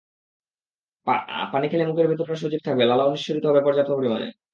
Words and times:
পানি 1.53 1.65
খেলে 1.71 1.85
মুখের 1.89 2.09
ভেতরটা 2.09 2.35
সজীব 2.41 2.61
থাকবে, 2.63 2.83
লালাও 2.85 3.13
নিঃসরিত 3.13 3.43
হবে 3.49 3.61
পর্যাপ্ত 3.65 3.91
পরিমাণে। 3.97 4.27